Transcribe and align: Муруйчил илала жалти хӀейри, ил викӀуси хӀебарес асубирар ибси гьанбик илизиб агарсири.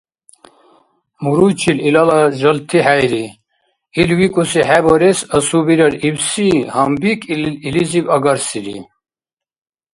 Муруйчил 1.23 1.77
илала 1.87 2.19
жалти 2.39 2.79
хӀейри, 2.85 3.25
ил 4.01 4.09
викӀуси 4.19 4.61
хӀебарес 4.67 5.19
асубирар 5.37 5.93
ибси 6.07 6.47
гьанбик 6.73 7.19
илизиб 7.67 8.05
агарсири. 8.15 8.77